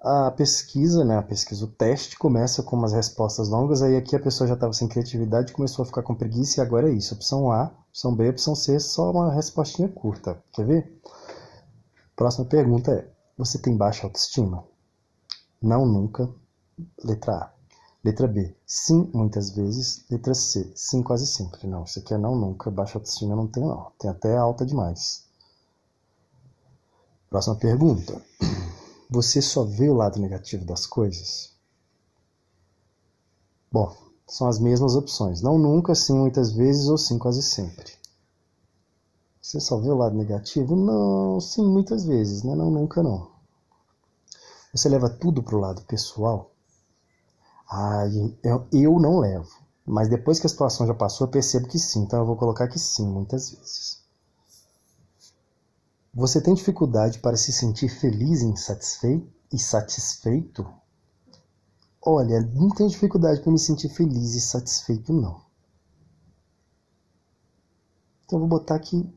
a 0.00 0.32
pesquisa, 0.32 1.04
né, 1.04 1.18
a 1.18 1.22
pesquisa, 1.22 1.64
o 1.64 1.68
teste 1.68 2.18
começa 2.18 2.64
com 2.64 2.74
umas 2.74 2.92
respostas 2.92 3.48
longas, 3.48 3.80
aí 3.80 3.96
aqui 3.96 4.16
a 4.16 4.20
pessoa 4.20 4.48
já 4.48 4.54
estava 4.54 4.72
sem 4.72 4.88
criatividade, 4.88 5.52
começou 5.52 5.84
a 5.84 5.86
ficar 5.86 6.02
com 6.02 6.16
preguiça 6.16 6.60
e 6.60 6.64
agora 6.64 6.90
é 6.90 6.92
isso. 6.92 7.14
Opção 7.14 7.52
A, 7.52 7.70
opção 7.90 8.12
B, 8.12 8.28
opção 8.28 8.56
C, 8.56 8.80
só 8.80 9.12
uma 9.12 9.32
respostinha 9.32 9.88
curta. 9.88 10.42
Quer 10.52 10.66
ver? 10.66 11.00
Próxima 12.16 12.44
pergunta 12.44 12.90
é: 12.92 13.08
você 13.38 13.56
tem 13.56 13.76
baixa 13.76 14.04
autoestima? 14.04 14.64
Não, 15.62 15.86
nunca. 15.86 16.28
Letra 17.02 17.34
A. 17.34 17.52
Letra 18.04 18.26
B, 18.26 18.54
sim, 18.66 19.08
muitas 19.14 19.50
vezes. 19.50 20.04
Letra 20.10 20.34
C, 20.34 20.72
sim, 20.74 21.02
quase 21.02 21.26
sempre. 21.26 21.66
Não, 21.68 21.84
isso 21.84 22.00
aqui 22.00 22.12
é 22.14 22.18
não, 22.18 22.34
nunca. 22.34 22.70
Baixa 22.70 22.98
autoestima 22.98 23.36
não 23.36 23.46
tem, 23.46 23.64
não. 23.64 23.92
Tem 23.98 24.10
até 24.10 24.36
alta 24.36 24.66
demais. 24.66 25.24
Próxima 27.30 27.56
pergunta. 27.56 28.20
Você 29.08 29.40
só 29.40 29.62
vê 29.62 29.88
o 29.88 29.94
lado 29.94 30.18
negativo 30.18 30.64
das 30.64 30.86
coisas? 30.86 31.52
Bom, 33.70 33.94
são 34.26 34.48
as 34.48 34.58
mesmas 34.58 34.96
opções. 34.96 35.40
Não 35.40 35.58
nunca, 35.58 35.94
sim, 35.94 36.14
muitas 36.14 36.52
vezes 36.52 36.88
ou 36.88 36.98
sim, 36.98 37.18
quase 37.18 37.42
sempre. 37.42 37.92
Você 39.40 39.60
só 39.60 39.76
vê 39.76 39.90
o 39.90 39.96
lado 39.96 40.16
negativo? 40.16 40.74
Não, 40.74 41.40
sim, 41.40 41.64
muitas 41.64 42.04
vezes, 42.04 42.42
né? 42.42 42.54
Não, 42.54 42.70
nunca 42.70 43.02
não. 43.02 43.30
Você 44.72 44.88
leva 44.88 45.10
tudo 45.10 45.42
para 45.42 45.56
o 45.56 45.60
lado 45.60 45.82
pessoal? 45.82 46.51
Ah, 47.74 48.04
eu, 48.44 48.68
eu 48.70 49.00
não 49.00 49.18
levo. 49.20 49.50
Mas 49.86 50.06
depois 50.06 50.38
que 50.38 50.46
a 50.46 50.50
situação 50.50 50.86
já 50.86 50.92
passou, 50.92 51.26
eu 51.26 51.30
percebo 51.30 51.66
que 51.68 51.78
sim. 51.78 52.00
Então 52.02 52.20
eu 52.20 52.26
vou 52.26 52.36
colocar 52.36 52.68
que 52.68 52.78
sim, 52.78 53.08
muitas 53.08 53.50
vezes. 53.50 54.02
Você 56.12 56.42
tem 56.42 56.52
dificuldade 56.52 57.18
para 57.20 57.34
se 57.34 57.50
sentir 57.50 57.88
feliz 57.88 58.42
e 58.42 59.58
satisfeito? 59.58 60.70
Olha, 62.04 62.42
não 62.42 62.68
tenho 62.68 62.90
dificuldade 62.90 63.40
para 63.40 63.50
me 63.50 63.58
sentir 63.58 63.88
feliz 63.88 64.34
e 64.34 64.40
satisfeito, 64.42 65.10
não. 65.10 65.40
Então 68.26 68.38
eu 68.38 68.40
vou 68.40 68.48
botar 68.48 68.74
aqui 68.74 69.10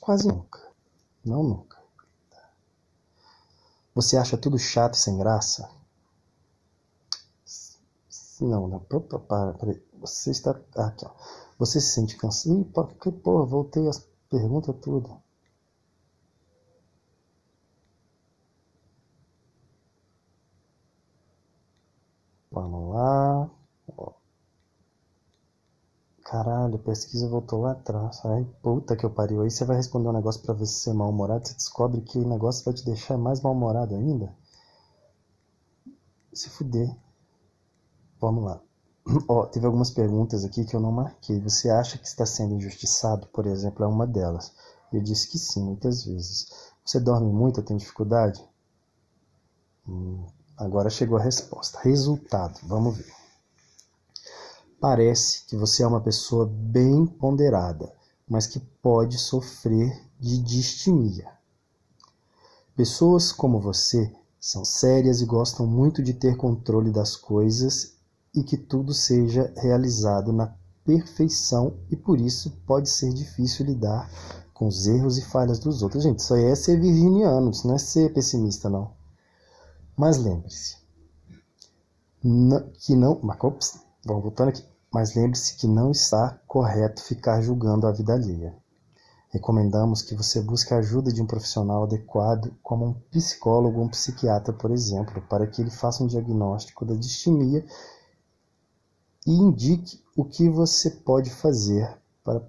quase 0.00 0.26
nunca. 0.26 0.66
Não 1.22 1.42
nunca. 1.42 1.78
Você 3.94 4.16
acha 4.16 4.38
tudo 4.38 4.58
chato 4.58 4.94
e 4.94 4.98
sem 4.98 5.18
graça? 5.18 5.79
Não, 8.40 8.68
não. 8.68 8.84
Opa, 8.92 9.18
para, 9.18 9.52
para. 9.54 9.74
Você 10.00 10.30
está. 10.30 10.52
Aqui, 10.76 11.04
ó. 11.04 11.10
Você 11.58 11.80
se 11.80 11.92
sente 11.92 12.16
cansado. 12.16 12.60
Ih, 12.60 12.64
que 13.00 13.12
porra, 13.12 13.44
voltei 13.44 13.86
as 13.88 13.98
Pergunta 14.30 14.72
tudo. 14.72 15.20
Vamos 22.52 22.94
lá. 22.94 23.50
Caralho, 26.22 26.76
a 26.76 26.78
pesquisa 26.78 27.28
voltou 27.28 27.62
lá 27.62 27.72
atrás. 27.72 28.24
Ai, 28.24 28.44
puta 28.62 28.96
que 28.96 29.04
eu 29.04 29.10
pariu. 29.10 29.42
Aí 29.42 29.50
você 29.50 29.64
vai 29.64 29.76
responder 29.76 30.08
um 30.08 30.12
negócio 30.12 30.40
pra 30.42 30.54
ver 30.54 30.66
se 30.66 30.74
você 30.74 30.90
é 30.90 30.92
mal-humorado. 30.92 31.48
Você 31.48 31.54
descobre 31.54 32.00
que 32.02 32.18
o 32.18 32.28
negócio 32.28 32.64
vai 32.64 32.72
te 32.74 32.84
deixar 32.84 33.18
mais 33.18 33.40
mal-humorado 33.40 33.96
ainda. 33.96 34.32
Se 36.32 36.48
fuder. 36.50 36.96
Vamos 38.20 38.44
lá. 38.44 38.60
Ó, 39.26 39.46
teve 39.46 39.64
algumas 39.64 39.90
perguntas 39.90 40.44
aqui 40.44 40.64
que 40.64 40.76
eu 40.76 40.80
não 40.80 40.92
marquei. 40.92 41.40
Você 41.40 41.70
acha 41.70 41.96
que 41.96 42.06
está 42.06 42.26
sendo 42.26 42.54
injustiçado, 42.54 43.26
por 43.28 43.46
exemplo, 43.46 43.82
é 43.82 43.88
uma 43.88 44.06
delas. 44.06 44.52
Eu 44.92 45.00
disse 45.00 45.28
que 45.28 45.38
sim, 45.38 45.64
muitas 45.64 46.04
vezes. 46.04 46.72
Você 46.84 47.00
dorme 47.00 47.32
muito, 47.32 47.62
tem 47.62 47.76
dificuldade? 47.76 48.44
Hum, 49.88 50.26
agora 50.56 50.90
chegou 50.90 51.16
a 51.16 51.22
resposta. 51.22 51.80
Resultado, 51.82 52.60
vamos 52.64 52.98
ver. 52.98 53.12
Parece 54.78 55.44
que 55.46 55.56
você 55.56 55.82
é 55.82 55.86
uma 55.86 56.00
pessoa 56.00 56.46
bem 56.46 57.06
ponderada, 57.06 57.92
mas 58.28 58.46
que 58.46 58.60
pode 58.60 59.18
sofrer 59.18 60.06
de 60.18 60.38
distimia. 60.38 61.30
Pessoas 62.76 63.32
como 63.32 63.60
você 63.60 64.14
são 64.38 64.64
sérias 64.64 65.20
e 65.20 65.26
gostam 65.26 65.66
muito 65.66 66.02
de 66.02 66.14
ter 66.14 66.36
controle 66.36 66.90
das 66.90 67.14
coisas 67.14 67.99
e 68.34 68.42
que 68.42 68.56
tudo 68.56 68.94
seja 68.94 69.52
realizado 69.56 70.32
na 70.32 70.54
perfeição 70.84 71.78
e 71.90 71.96
por 71.96 72.20
isso 72.20 72.50
pode 72.66 72.88
ser 72.88 73.12
difícil 73.12 73.66
lidar 73.66 74.10
com 74.54 74.66
os 74.66 74.86
erros 74.86 75.18
e 75.18 75.22
falhas 75.22 75.58
dos 75.58 75.82
outros. 75.82 76.02
Gente, 76.02 76.18
isso 76.20 76.34
aí 76.34 76.44
é 76.44 76.54
ser 76.54 76.80
virginiano, 76.80 77.50
isso 77.50 77.66
não 77.66 77.74
é 77.74 77.78
ser 77.78 78.12
pessimista, 78.12 78.68
não. 78.68 78.92
Mas 79.96 80.18
lembre-se 80.18 80.80
que 82.80 82.94
não. 82.94 83.12
Ops, 83.42 83.80
vamos 84.04 84.22
voltando 84.22 84.50
aqui. 84.50 84.64
Mas 84.92 85.14
lembre-se 85.14 85.56
que 85.56 85.66
não 85.66 85.90
está 85.90 86.38
correto 86.46 87.02
ficar 87.02 87.40
julgando 87.40 87.86
a 87.86 87.92
vida 87.92 88.12
alheia. 88.12 88.54
Recomendamos 89.30 90.02
que 90.02 90.14
você 90.14 90.40
busque 90.40 90.74
a 90.74 90.78
ajuda 90.78 91.12
de 91.12 91.22
um 91.22 91.26
profissional 91.26 91.84
adequado, 91.84 92.52
como 92.62 92.84
um 92.84 92.94
psicólogo 93.12 93.78
ou 93.78 93.84
um 93.84 93.88
psiquiatra, 93.88 94.52
por 94.52 94.72
exemplo, 94.72 95.22
para 95.28 95.46
que 95.46 95.62
ele 95.62 95.70
faça 95.70 96.02
um 96.02 96.08
diagnóstico 96.08 96.84
da 96.84 96.94
distimia 96.94 97.64
e 99.26 99.32
indique 99.32 100.02
o 100.16 100.24
que 100.24 100.48
você 100.48 100.90
pode 100.90 101.30
fazer 101.30 101.98
para, 102.24 102.40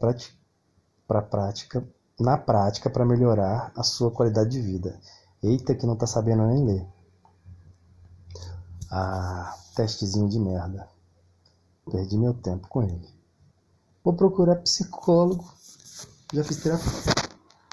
para 1.08 1.22
prática, 1.22 1.88
na 2.20 2.38
prática 2.38 2.90
para 2.90 3.06
melhorar 3.06 3.72
a 3.76 3.84
sua 3.84 4.12
qualidade 4.12 4.50
de 4.52 4.62
vida. 4.62 5.00
Eita, 5.44 5.76
que 5.76 5.86
não 5.86 5.94
está 5.94 6.06
sabendo 6.06 6.46
nem 6.48 6.66
ler. 6.66 6.88
Ah, 8.90 9.58
testezinho 9.76 10.30
de 10.30 10.40
merda. 10.40 10.88
Perdi 11.90 12.18
meu 12.18 12.34
tempo 12.34 12.68
com 12.68 12.84
ele. 12.84 13.10
Vou 14.04 14.14
procurar 14.14 14.58
psicólogo. 14.58 15.52
Já 16.34 16.44
fiz 16.44 16.58
terapia. 16.58 17.22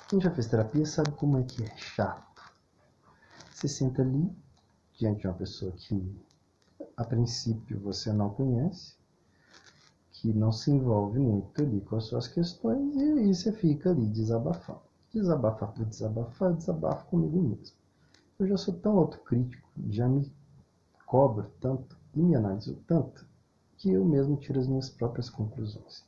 Quem 0.09 0.21
já 0.21 0.31
fez 0.31 0.47
terapia 0.47 0.87
sabe 0.87 1.11
como 1.13 1.39
é 1.39 1.43
que 1.43 1.63
é 1.63 1.77
chato. 1.77 2.43
Você 3.53 3.69
senta 3.69 4.01
ali 4.01 4.35
diante 4.99 5.21
de 5.21 5.27
uma 5.27 5.35
pessoa 5.35 5.73
que 5.73 5.95
a 6.99 7.05
princípio 7.05 7.79
você 7.79 8.13
não 8.13 8.31
conhece, 8.31 8.97
que 10.11 10.33
não 10.33 10.51
se 10.51 10.69
envolve 10.69 11.21
muito 11.21 11.63
ali 11.63 11.81
com 11.81 11.95
as 11.95 12.07
suas 12.07 12.27
questões 12.27 12.97
e 12.97 13.01
aí 13.01 13.33
você 13.33 13.53
fica 13.53 13.91
ali 13.91 14.05
desabafando. 14.09 14.81
Desabafar 15.15 15.73
por 15.73 15.87
desabafar, 15.87 16.53
desabafo 16.55 17.07
comigo 17.07 17.41
mesmo. 17.41 17.77
Eu 18.37 18.49
já 18.49 18.57
sou 18.57 18.75
tão 18.75 18.99
autocrítico, 18.99 19.71
já 19.89 20.09
me 20.09 20.29
cobro 21.07 21.53
tanto 21.61 21.97
e 22.17 22.21
me 22.21 22.35
analiso 22.35 22.77
tanto 22.89 23.25
que 23.77 23.91
eu 23.93 24.05
mesmo 24.05 24.37
tiro 24.37 24.59
as 24.59 24.67
minhas 24.67 24.91
próprias 24.91 25.31
conclusões. 25.31 26.05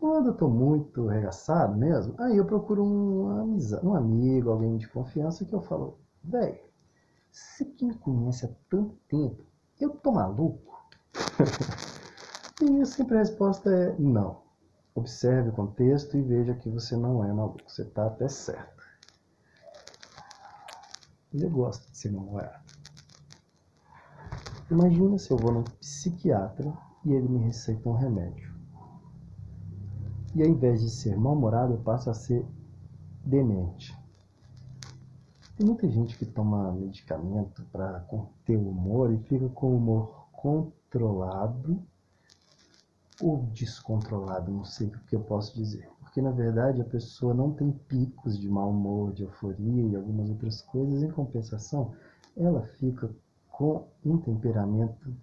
Quando 0.00 0.28
eu 0.28 0.32
estou 0.32 0.48
muito 0.48 1.06
regaçado 1.06 1.76
mesmo, 1.76 2.14
aí 2.18 2.38
eu 2.38 2.46
procuro 2.46 2.82
um, 2.82 3.58
um 3.84 3.94
amigo, 3.94 4.50
alguém 4.50 4.78
de 4.78 4.88
confiança 4.88 5.44
que 5.44 5.52
eu 5.52 5.60
falo, 5.60 5.98
velho, 6.24 6.58
você 7.30 7.66
que 7.66 7.84
me 7.84 7.94
conhece 7.94 8.46
há 8.46 8.50
tanto 8.70 8.96
tempo, 9.06 9.51
eu 9.82 9.90
tô 9.90 10.12
maluco? 10.12 10.80
e 12.62 12.86
sempre 12.86 13.16
a 13.16 13.20
resposta 13.20 13.70
é 13.70 13.94
não. 13.98 14.42
Observe 14.94 15.48
o 15.48 15.52
contexto 15.52 16.16
e 16.16 16.22
veja 16.22 16.54
que 16.54 16.68
você 16.68 16.96
não 16.96 17.24
é 17.24 17.32
maluco, 17.32 17.62
você 17.66 17.82
está 17.82 18.06
até 18.06 18.28
certo. 18.28 18.82
Eu 21.32 21.50
gosto 21.50 21.90
de 21.90 21.96
ser 21.96 22.12
namorado. 22.12 22.62
Imagina 24.70 25.18
se 25.18 25.30
eu 25.30 25.36
vou 25.36 25.52
num 25.52 25.64
psiquiatra 25.64 26.72
e 27.04 27.12
ele 27.12 27.28
me 27.28 27.38
receita 27.38 27.88
um 27.88 27.94
remédio. 27.94 28.52
E 30.34 30.42
ao 30.42 30.48
invés 30.48 30.80
de 30.80 30.90
ser 30.90 31.16
mal-humorado, 31.16 31.74
eu 31.74 31.78
passo 31.78 32.10
a 32.10 32.14
ser 32.14 32.46
demente. 33.24 33.96
Tem 35.62 35.68
muita 35.68 35.88
gente 35.88 36.18
que 36.18 36.26
toma 36.26 36.72
medicamento 36.72 37.64
para 37.70 38.00
conter 38.00 38.56
o 38.56 38.70
humor 38.70 39.12
e 39.12 39.18
fica 39.28 39.48
com 39.50 39.68
o 39.68 39.76
humor 39.76 40.26
controlado 40.32 41.80
ou 43.22 43.44
descontrolado, 43.52 44.50
não 44.50 44.64
sei 44.64 44.88
o 44.88 44.98
que 45.04 45.14
eu 45.14 45.20
posso 45.20 45.54
dizer. 45.54 45.88
Porque 46.00 46.20
na 46.20 46.32
verdade 46.32 46.80
a 46.80 46.84
pessoa 46.84 47.32
não 47.32 47.52
tem 47.52 47.70
picos 47.70 48.40
de 48.40 48.48
mau 48.48 48.70
humor, 48.70 49.12
de 49.12 49.22
euforia 49.22 49.86
e 49.86 49.94
algumas 49.94 50.30
outras 50.30 50.62
coisas, 50.62 51.00
em 51.00 51.12
compensação, 51.12 51.94
ela 52.36 52.64
fica 52.64 53.08
com 53.48 53.86
um 54.04 54.18
temperamento 54.18 55.14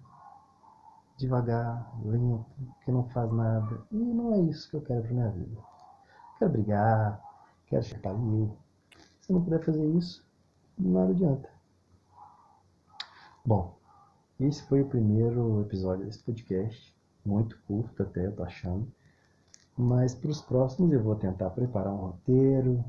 devagar, 1.18 2.00
lento, 2.02 2.46
que 2.86 2.92
não 2.94 3.04
faz 3.10 3.30
nada. 3.34 3.82
E 3.92 3.98
não 3.98 4.36
é 4.36 4.40
isso 4.44 4.70
que 4.70 4.78
eu 4.78 4.82
quero 4.84 5.02
para 5.02 5.12
minha 5.12 5.32
vida. 5.32 5.62
Quero 6.38 6.52
brigar, 6.54 7.22
quero 7.68 7.84
chutar 7.84 8.14
eu. 8.14 8.56
Se 9.20 9.34
não 9.34 9.44
puder 9.44 9.64
fazer 9.66 9.86
isso, 9.98 10.29
nada 10.80 11.12
adianta. 11.12 11.50
Bom, 13.46 13.78
esse 14.40 14.64
foi 14.64 14.82
o 14.82 14.88
primeiro 14.88 15.62
episódio 15.62 16.06
desse 16.06 16.20
podcast. 16.20 16.96
Muito 17.26 17.60
curto 17.68 18.02
até, 18.04 18.26
eu 18.26 18.36
tô 18.36 18.44
achando. 18.44 18.88
Mas 19.78 20.16
para 20.16 20.30
os 20.30 20.42
próximos 20.42 20.92
eu 20.92 21.04
vou 21.04 21.16
tentar 21.16 21.50
preparar 21.50 21.94
um 21.94 21.98
roteiro. 21.98 22.84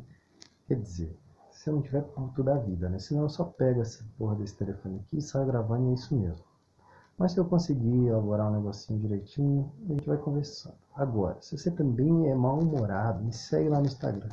Quer 0.66 0.80
dizer, 0.80 1.16
se 1.50 1.68
eu 1.68 1.74
não 1.74 1.82
tiver 1.82 2.02
puto 2.02 2.42
da 2.42 2.56
vida, 2.56 2.88
né? 2.88 2.98
Senão 2.98 3.22
eu 3.22 3.28
só 3.28 3.44
pego 3.44 3.82
essa 3.82 4.04
porra 4.16 4.36
desse 4.36 4.56
telefone 4.56 5.00
aqui 5.00 5.18
e 5.18 5.22
saio 5.22 5.46
gravando 5.46 5.88
e 5.88 5.90
é 5.90 5.94
isso 5.94 6.16
mesmo. 6.16 6.44
Mas 7.18 7.32
se 7.32 7.38
eu 7.38 7.44
conseguir 7.44 8.06
elaborar 8.06 8.50
um 8.50 8.56
negocinho 8.56 8.98
direitinho, 8.98 9.70
a 9.84 9.92
gente 9.92 10.06
vai 10.06 10.16
conversando. 10.16 10.76
Agora, 10.94 11.36
se 11.40 11.56
você 11.56 11.70
também 11.70 12.28
é 12.28 12.34
mal-humorado, 12.34 13.22
me 13.22 13.32
segue 13.32 13.68
lá 13.68 13.78
no 13.78 13.86
Instagram. 13.86 14.28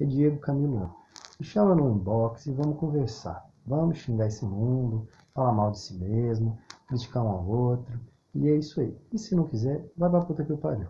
É 0.00 0.04
Diego 0.04 0.38
Camilo. 0.38 1.01
Me 1.42 1.48
chama 1.48 1.74
no 1.74 1.90
inbox 1.90 2.46
e 2.46 2.52
vamos 2.52 2.78
conversar. 2.78 3.44
Vamos 3.66 3.98
xingar 3.98 4.28
esse 4.28 4.44
mundo, 4.44 5.08
falar 5.34 5.50
mal 5.50 5.72
de 5.72 5.80
si 5.80 5.92
mesmo, 5.94 6.56
criticar 6.86 7.24
um 7.24 7.30
ao 7.30 7.44
outro. 7.44 7.98
E 8.32 8.48
é 8.48 8.54
isso 8.54 8.80
aí. 8.80 8.96
E 9.12 9.18
se 9.18 9.34
não 9.34 9.48
quiser, 9.48 9.84
vai 9.96 10.08
pra 10.08 10.20
puta 10.20 10.44
que 10.44 10.56
pariu. 10.56 10.86